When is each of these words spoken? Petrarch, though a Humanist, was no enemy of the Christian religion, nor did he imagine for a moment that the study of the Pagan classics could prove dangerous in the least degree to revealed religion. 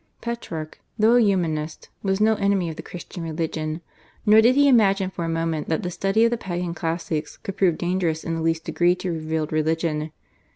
Petrarch, 0.19 0.79
though 0.97 1.13
a 1.17 1.21
Humanist, 1.21 1.89
was 2.01 2.19
no 2.19 2.33
enemy 2.33 2.69
of 2.69 2.75
the 2.75 2.81
Christian 2.81 3.21
religion, 3.21 3.81
nor 4.25 4.41
did 4.41 4.55
he 4.55 4.67
imagine 4.67 5.11
for 5.11 5.25
a 5.25 5.29
moment 5.29 5.69
that 5.69 5.83
the 5.83 5.91
study 5.91 6.25
of 6.25 6.31
the 6.31 6.39
Pagan 6.39 6.73
classics 6.73 7.37
could 7.37 7.55
prove 7.57 7.77
dangerous 7.77 8.23
in 8.23 8.33
the 8.33 8.41
least 8.41 8.65
degree 8.65 8.95
to 8.95 9.11
revealed 9.11 9.51
religion. 9.53 10.11